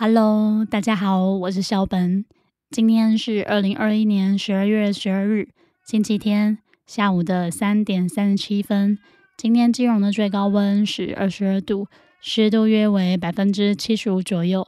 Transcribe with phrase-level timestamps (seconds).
[0.00, 2.24] Hello，大家好，我是小本。
[2.70, 5.48] 今天是二零二一年十二月十二日，
[5.84, 8.96] 星期天下午的三点三十七分。
[9.36, 11.88] 今天基隆的最高温是二十二度，
[12.20, 14.64] 湿度约为百分之七十五左右。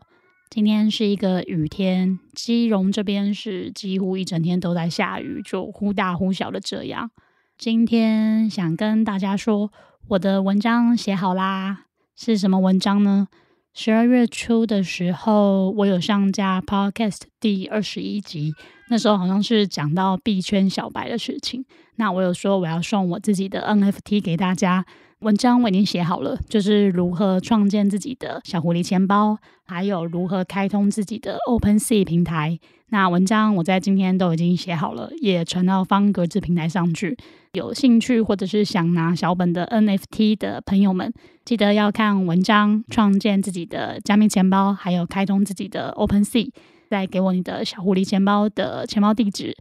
[0.50, 7.08] 今天是一个雨天，基隆这边是几乎一整天都在下雨，就忽大忽小的这样。
[7.56, 9.70] 今天想跟大家说，
[10.08, 11.84] 我的文章写好啦，
[12.16, 13.28] 是什么文章呢？
[13.72, 18.52] 十二月初的时候，我有上架 Podcast 第二十一集，
[18.88, 21.64] 那时候好像是讲到币圈小白的事情。
[21.96, 24.84] 那我有说我要送我自己的 NFT 给大家。
[25.20, 32.58] 文章我已经写好了，就是如何创建自己的小狐狸钱包，还有如何开通自己的 OpenSea 平台。
[32.88, 37.14] 那文章我在今天都已经写好了，也传到方格子平台上去。
[37.52, 41.12] 有兴趣或者是想拿小本的 NFT 的朋友们，
[41.44, 46.50] 记得要看文章，创建自己的加密钱包，还有开通自己的 OpenSea，
[46.88, 49.54] 再给我你的小狐狸钱包的钱包地址，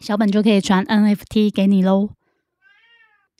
[0.00, 2.10] 小本就可以传 NFT 给你喽。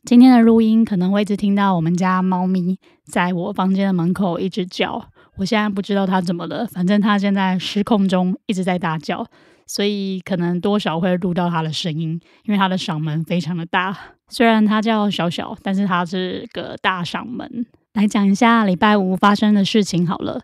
[0.05, 5.03] 今天的录音可能会一直听到我们家猫咪在我房间的门口一直叫，
[5.35, 9.25] 我现在不知道它怎么了，反正它现在失控中一直在大叫，
[9.65, 13.97] 所以可能多少会录到它的声音，因为它的嗓门非常的大。
[14.29, 17.65] 虽然它叫小小，但是它是个大嗓门。
[17.93, 20.41] 来讲一下礼拜五发生的事情好了。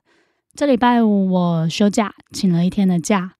[0.55, 3.33] 这礼拜五我休假，请了一天的假，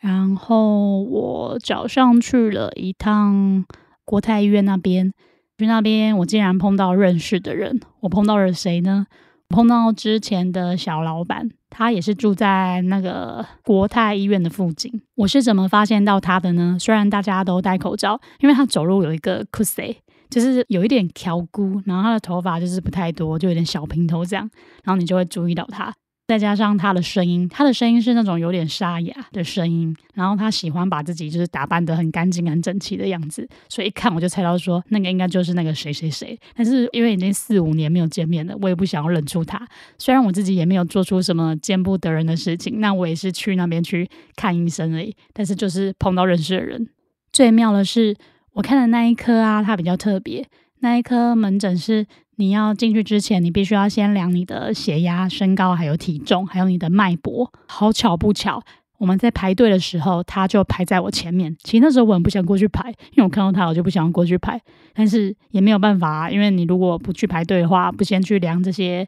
[0.00, 3.64] 然后我早上去了一趟
[4.04, 5.10] 国泰医院那边。
[5.58, 7.80] 去那边，我竟然碰到认识的人。
[8.00, 9.06] 我碰到了谁呢？
[9.48, 14.90] 碰到之前的小老板，他也是住在那个国泰医院的附近。
[15.14, 16.76] 我是怎么发现到他的呢？
[16.80, 19.96] 虽然大家都戴口罩，因为他走路有一个 c u s e
[20.28, 24.50] 就是有一点挑箍，然后他的头发就是不太多，就有点小平头这样，
[24.82, 25.94] 然后你就会注意到他。
[26.26, 36.38] 再加上他的声音，他的声音是那种有点沙哑的声音，然后他喜欢把自己就是打扮得很干净、很整齐的样子，所以一看我就猜到说那个应该就是那个谁谁谁。
[36.54, 39.68] 但是因为已经四五年没有见面了，我也不想要认出他。
[39.98, 45.14] 虽然我自己也没有做出什么见不得人的事情，那我也是去那边去看医生而已。
[45.34, 46.88] 但是就是碰到认识的人，
[47.34, 48.16] 最妙的是
[48.54, 50.48] 我看的那一科啊，它比较特别，
[50.80, 52.06] 那一科门诊是。
[52.36, 57.52] 你要进去之前，你必须要先量你的血压、身高，还有体重，还有你的脉搏。
[57.66, 58.60] 好巧不巧，
[58.98, 61.56] 我们在排队的时候，他就排在我前面。
[61.62, 64.60] 其实那时候我很不想过去排，因为我看到他，我就不想过去排。
[64.94, 69.06] 但是也没有办法，因为你如果不去排队的话，不先去量这些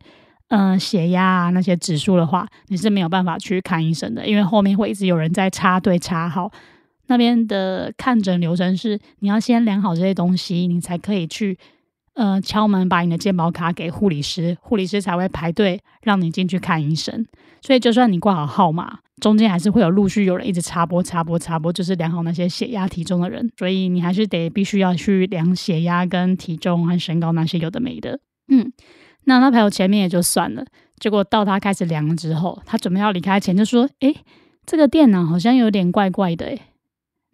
[0.48, 4.26] 嗯血压啊那些指数的话，你是没有办法去看医生的。
[4.26, 6.50] 因为后面会一直有人在插队插好。
[7.08, 11.58] 那边的看诊流程是，你要先量好这些东西，你才可以去。
[12.16, 17.24] 呃，敲门把你的健保卡给护理师，护理师才会排队让你进去看医生。
[17.60, 23.50] 所以，就算你挂好号码，中间还是会有陆续有人一直插播、插播、插播，就是量好那些血压、体重的人。
[23.58, 28.18] 所以，你还是得必须要去量血压、跟体重和身高那些有的没的。
[28.48, 28.72] 嗯，
[29.24, 30.64] 那他排我前面也就算了。
[30.98, 34.16] 结果到他开始量了之后，他准备要离开前就说：“诶，
[34.64, 36.62] 这个电脑好像有点怪怪的。”诶，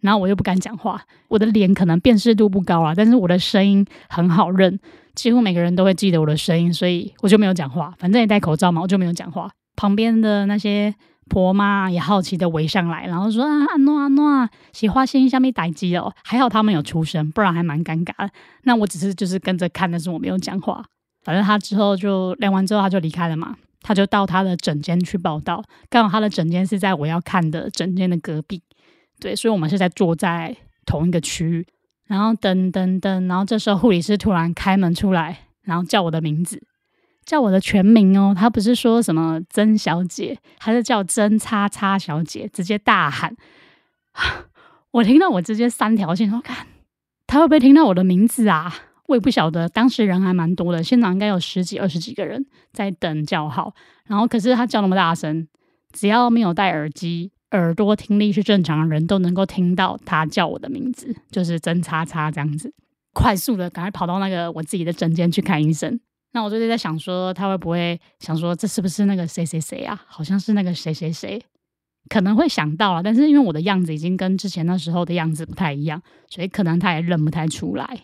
[0.03, 4.77] 然后我又不敢讲话，我的脸可能辨识度不高啊，但是我的声音很好认，
[5.15, 7.93] 几乎每个人都会记得我的声音，所以我就没有讲话。
[7.97, 9.49] 反正也戴口罩嘛，我就没有讲话。
[9.77, 10.93] 旁边的那些
[11.29, 16.13] 婆妈也好奇的围上来，然后说啊，阿诺阿诺，喜花心下面逮鸡哦。
[16.25, 18.29] 还好他们有出声，不然还蛮尴尬。
[18.63, 20.83] 那我只是就是跟着看，但是我没有讲话。
[21.23, 25.63] 反正他之后就量完之后他就离开了嘛，他就到他的诊间去报道。
[25.89, 28.61] 刚好他的诊间是在我要看的诊间的隔壁。
[29.23, 30.53] 对，所以我们是在坐在
[30.85, 31.65] 同一个区域，
[32.07, 36.61] 然后等等等，然后这时候护理师突然开门出来，然后叫我的名字，
[37.25, 43.33] 叫我的全名哦，他不是说什么曾小姐，还是叫曾叉叉小姐，直接大喊，
[44.91, 46.67] 我听到我直接三条线，我看
[47.25, 48.75] 他会不会听到我的名字啊？
[49.07, 53.73] 我也不晓得，当时人还蛮多的，现场应该有十几二十几个人在等叫号，
[54.05, 55.47] 然后可是他叫那么大声，
[55.93, 57.31] 只要没有戴耳机。
[57.53, 62.73] 耳朵听力是正常的人都能够听到他叫我的名字，就是曾叉叉这样子，
[63.13, 65.99] 快速的赶快跑到那个我自己的诊间去看医生。
[66.33, 70.03] 那我最近在想说，他会不会想说这是不是那个谁谁谁啊？
[70.07, 71.39] 好像是那个谁谁谁，
[72.09, 73.03] 可能会想到啊。
[73.03, 77.99] 但是因为我的样子已经跟之前那时候的样子不太一样，所以可能他也认不太出来。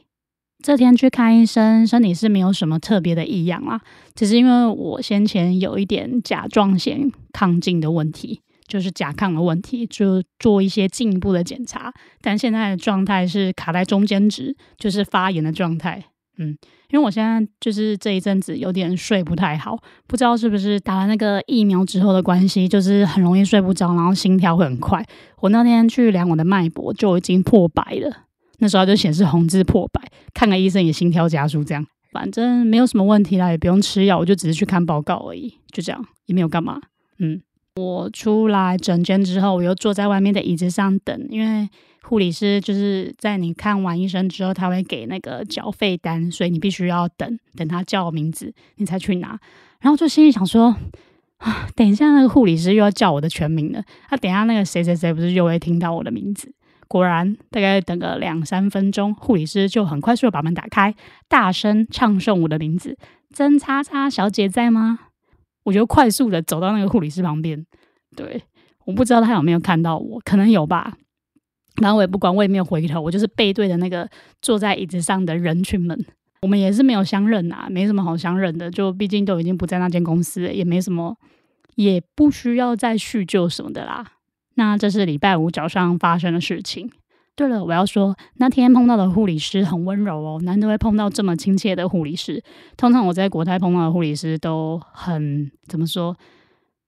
[0.64, 3.82] 这天去看医生，身体是没有什么特别的异样啊，
[4.14, 8.42] 只是因为我先前有一点甲状腺亢进的问题。
[8.70, 16.02] 就是甲亢的问题，就做一些进一步的检查，但现在的状态是卡在中间值，就是发炎的状态。
[16.38, 16.58] 嗯，
[16.90, 19.78] 因为我现在就是这一阵子有点睡不太好，
[20.08, 25.06] 不知道是不是打了那个疫苗之后的关系，就是很容易睡不着，然后心跳会很快。
[25.42, 28.26] 我那天去量我的脉搏就已经破百了，
[28.60, 30.02] 那时候就显示红字破百，
[30.34, 36.80] 看个医生也心跳加速，这样反正没有什么问题啦，也不用吃药，我就只是去看报告而已，就这样，也没有干嘛。
[37.18, 37.42] 嗯，
[37.76, 41.70] 我出来诊间之后，我又坐在外面的椅子上等，因为。
[42.02, 49.40] 护理师就是在你看完医生之后，他会给那个缴费单，所以你必须要等等他叫我名字，你才去拿。
[49.82, 50.76] 然后就心里想说，
[51.38, 56.52] 啊，等一下那个护理师又要叫我的全名了，他等下那个谁谁谁不是又会听到我的名字？
[56.88, 60.96] 果然，大概等个两三分钟，护理师就很快速的把门打开，
[61.28, 62.98] 大声唱诵我的名字
[63.32, 65.00] ：“曾叉叉小姐在吗？”
[65.70, 67.64] 我就快速的走到那个护理师旁边，
[68.16, 68.42] 对，
[68.86, 70.98] 我不知道他有没有看到我，可能有吧。
[71.80, 74.10] 然后我也不管，我也没有回头，我就是背对着那个
[74.42, 75.96] 坐在椅子上的人群们。
[76.42, 81.16] 我们也是没有相认啊，没什么好相认的，就毕竟都已经不在那间公司，也没什么，
[81.76, 84.14] 也不需要再叙旧什么的啦。
[84.56, 86.90] 那这是礼拜五早上发生的事情。
[87.40, 92.44] 对了，我要说那天碰到的护理师很温柔哦，难得会碰到这么亲切的护理师。
[92.76, 96.14] 通常我在国泰碰到的护理师都很怎么说？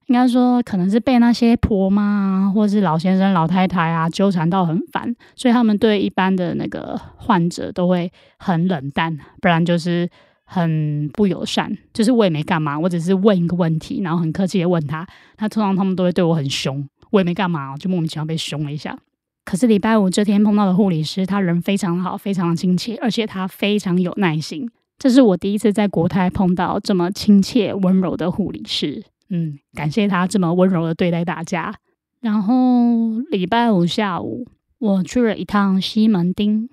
[0.08, 10.10] 应该说，可能是被那些婆妈，或者是老先生、老太太啊纠缠到很烦，所以他们对一般的那个患者都会很冷淡，不然就是
[10.44, 11.72] 很不友善。
[11.94, 15.08] 就是我也没干嘛，我只是问一个问题，然后很客气的问他，
[15.38, 18.98] 他通常他们都会对我很凶，我也没干嘛，就莫名其妙被凶了一下。
[19.44, 24.70] 可是礼拜五这天碰到的护理师，他人非常好，非常亲切，而且他非常有耐心。
[25.00, 29.04] 这是我第一次在国泰碰到这么亲切温柔的护理师。
[29.30, 31.74] 嗯，感谢他这么温柔的对待大家。
[32.20, 34.46] 然后礼拜五下午，
[34.78, 36.70] 我去了一趟西门町，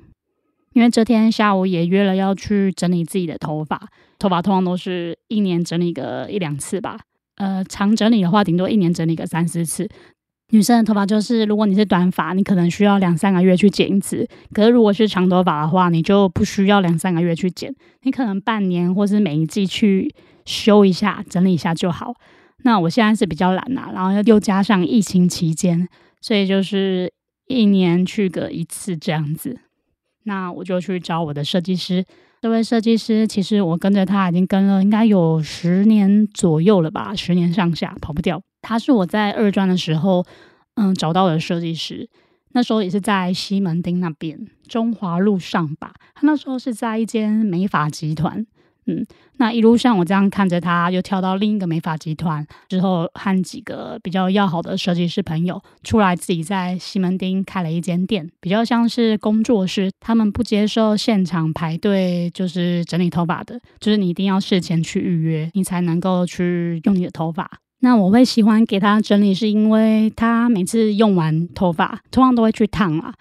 [0.75, 3.89] 因为这天下午也约了要去整理自己的头发。
[4.19, 6.99] 头发通常都是一年整理个一两次吧，
[7.37, 9.89] 呃，常整理的话，顶多一年整理个三四次。
[10.51, 20.11] 女生的头发就是，如果你是短发，你可能需要两三个月去剪一次；可是如果是长头发的话，你就不需要两三个月去剪，你可能半年或是每一季去
[20.47, 22.15] 修一下、整理一下就好。
[22.65, 25.87] 那我现在是比较懒呐，然后又加上疫情期间，
[26.23, 27.13] 所以就是
[27.47, 29.59] 一年去个一次这样子。
[30.25, 32.05] 那我就去找我的设计师。
[32.41, 38.41] 这位设计师其实我跟着他已经跟了应该有十年左右了吧，十年上下跑不掉。
[38.63, 40.25] 他是我在二专的时候
[40.75, 42.09] 嗯找到的设计师，
[42.53, 45.93] 那时候也是在西门町那边中华路上吧。
[46.15, 48.47] 他那时候是在一间美发集团。
[48.91, 49.05] 嗯，
[49.37, 59.91] 那一路上我这样看着他，又跳到另一个美发集团之后，和几个比较要好的设计师朋友出来，自己在西门町开了一间店，比较像是工作室。
[60.01, 67.61] 他们不接受现场排队，就是整理头发的，就是你一定要事前去预约，你才能够去用你的头发。
[67.81, 73.15] 那我会喜欢给他整理，是因为他每次用完头发，通常都会去烫啊。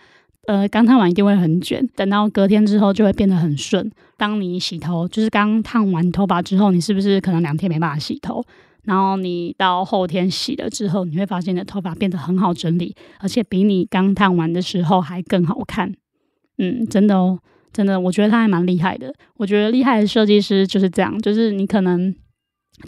[0.47, 3.91] 呃，刚烫完一定会很卷，等到隔天之后就会变得很顺。
[4.17, 8.43] 当你洗头，就是刚烫完头发之后，你是不是可能两天没办法洗头？
[8.85, 15.93] 然后你到后天洗了之后，你会发现你的头发变得很好整理，而且比你刚烫完的时候还更好看。
[16.57, 17.37] 嗯，真的哦，
[17.71, 19.13] 真的，我觉得他还蛮厉害的。
[19.35, 22.15] 我觉得厉害的设计师就是这样，就是你可能。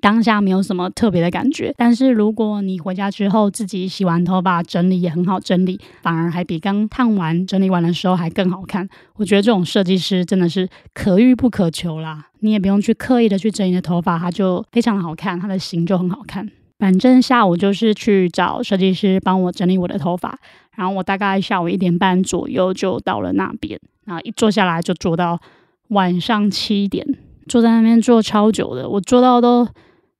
[0.01, 8.87] 当下没有什么特别的感觉，但是如果你回家之后自己洗完头发整理也很好整理，反而还比刚烫完整理完的时候还更好看。
[9.15, 12.27] 我觉得这种设计师真的是可遇不可求啦。
[12.41, 16.47] 你也不用去刻意的去整你的头发，它就非常的好看，它的型就很好看。
[16.77, 20.37] 反正下午就是去找设计师帮我整理我的头发，
[20.75, 25.41] 然后我大概下午一点半左右就到了那边，然后一坐下来就坐到
[25.87, 27.05] 晚上七点。
[27.47, 29.67] 坐在那边坐超久的，我坐到都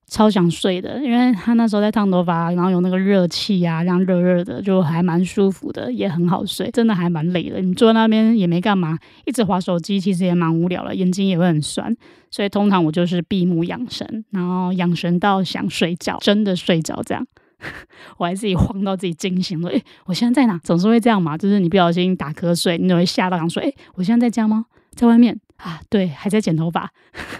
[0.10, 6.70] 超想睡的，因为他那时候在烫头发，然后有那个热气啊，这样热热的，就还蛮舒服的，也很好睡。
[6.72, 11.96] 真的还蛮累的，你坐在那边也没干嘛，一直划手机，其实也蛮无聊了，眼睛也会很酸。
[12.32, 17.26] 所以通常我就是闭目养神，然后养神到想睡觉，真的睡着这样，
[18.18, 19.70] 我还自己晃到自己惊醒了。
[19.70, 20.60] 诶，我现在在哪？
[20.64, 24.66] 总是会这样嘛，就是你不小心打瞌睡，你就会吓到想说，诶，我现在在家吗？
[24.96, 25.40] 在外面。
[25.58, 26.90] 啊，对，还在剪头发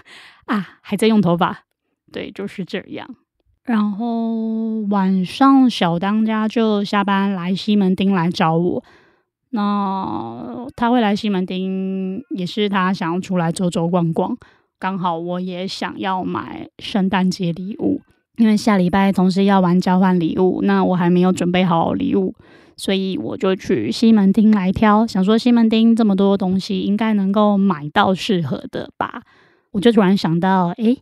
[0.44, 1.60] 啊，还在用头发，
[2.12, 3.08] 对，就是这样。
[3.64, 8.82] 然后晚上小当家就下班来西门町来找我，
[9.50, 14.36] 那他会来西门町，也是他想要出来走走逛逛。
[14.78, 18.00] 刚好我也想要买圣诞节礼物，
[18.38, 22.34] 因为下礼拜同时要玩交换礼物，那我还没有准备好礼物，
[22.76, 29.22] 所以我就去西门町来挑，想说西门町这么多东西，应该能够买到适合的吧。
[29.72, 30.98] 我就突然想到，诶，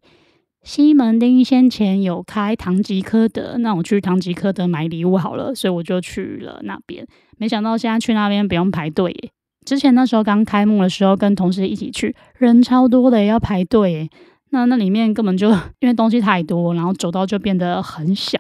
[0.69, 7.07] 西门町先前有开唐吉诃德，那我去唐吉诃德买礼物好了，所以我就去了那边。
[7.39, 9.33] 没想到现在去那边不用排队，
[9.65, 14.11] 之前那时候刚开幕的时候，跟同事一起去，人超多的，要排队。
[14.51, 15.49] 那那里面根本就
[15.81, 18.39] 因为东西太多，然后走道就变得很小，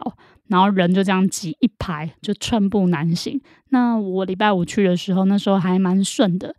[0.48, 3.40] 然后人就这样挤一排，就寸步难行。
[3.70, 6.54] 那我礼拜五去的时候，那时候还蛮顺的。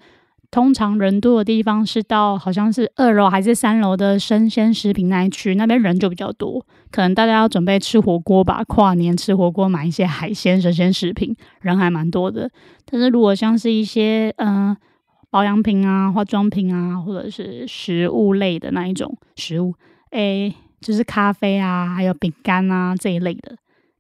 [0.51, 12.49] 通常人多的地方是到好像是二楼还是三楼的生鲜食品那一区，那边人就比较多，可能大家要准备吃火锅吧，跨年吃火锅买一些海鲜生鲜食品，人还蛮多的。
[12.85, 14.75] 但是如果像是一些嗯。
[15.31, 19.75] 保养品啊，化妆品啊，或者是食物类的那一种食物，
[20.09, 20.51] 诶，
[20.81, 23.55] 就是咖啡啊，还有饼干啊这一类的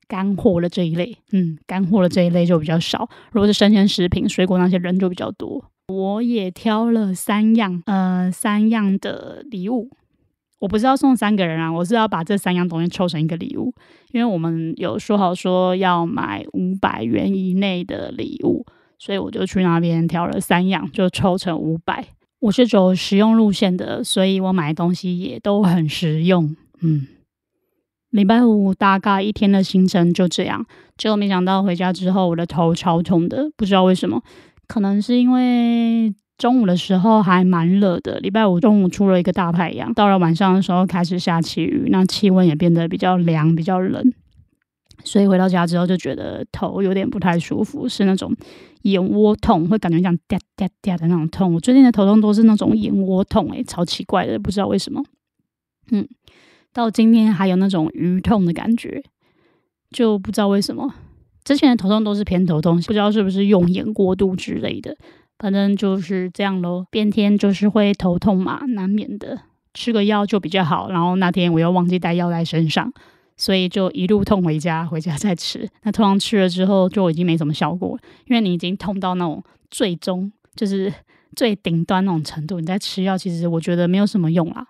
[0.07, 3.07] 干货的这一类，嗯，干货的这一类就比较少。
[3.31, 5.63] 如果是生鲜食品、水果那些人就比较多。
[5.89, 9.89] 我也挑了三样，呃，三样的礼物。
[10.59, 13.73] 我不是要送三个人啊，我是要把这三样东西抽成一个礼物，
[14.11, 18.65] 因为我们有说好说要买五百元以内的礼物。
[19.01, 22.05] 所以我就去那边挑了三样，就抽成五百。
[22.41, 26.53] 我是走实用路线的，所以我买东西也都很实用。
[26.81, 27.07] 嗯，
[28.09, 30.65] 礼拜五大概一天的行程就这样。
[30.97, 34.21] 结果没想到回家之后，我的头超痛的，不知道为什么。
[34.69, 44.13] 可能是因为中午的时候还蛮热的，礼拜五中午出了一个大太阳，到了晚上的时候开始下起雨，那气温也变得比较凉，比较冷。
[45.03, 48.31] 所以回到家之后就觉得头有点不太舒服，是那种
[48.83, 51.55] 眼窝痛，会感觉像嗲嗲嗲的那种痛。
[51.55, 55.03] 我最近的头痛都是那种眼窝痛，诶，超奇怪的，不知道为什么。
[55.89, 56.07] 嗯，
[56.71, 59.01] 到今天还有那种鱼痛的感觉，
[59.89, 60.93] 就不知道为什么。
[61.49, 64.95] 之前的头痛都是偏头痛，不知道是不是用眼过度之类的，
[65.39, 66.85] 反正就是这样咯。
[66.91, 69.35] 变天就是会头痛嘛，难免的，
[69.73, 70.91] 吃个药就比较好。
[70.91, 72.93] 然后那天我又忘记带药在身上。
[73.35, 75.67] 所以就一路痛回家，回家再吃。
[75.83, 79.41] 那通常吃了之后就已经没什么效果，因为你已经痛到那种
[79.71, 80.93] 最终就是
[81.35, 84.67] 最顶端那种程度，你在吃药其实我觉得没有什么用啦。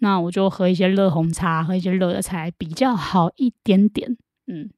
[0.00, 4.16] 那我就喝一些热红茶，喝一些热的才比较好一点点。
[4.48, 4.68] 嗯，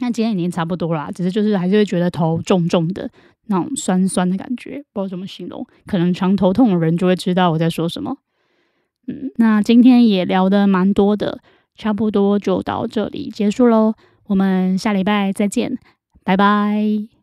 [0.00, 3.10] 那今天已经差不多啦，只是就是还是会觉得头重重的
[3.46, 5.66] 那种酸酸的感觉，不知道怎么形容。
[5.86, 8.18] 可能常头痛的人就会知道我在说什么。
[9.06, 11.40] 嗯，那今天也聊的蛮多的。
[11.74, 13.94] 差不多就到这里结束喽，
[14.26, 15.78] 我们下礼拜再见，
[16.24, 17.08] 拜拜。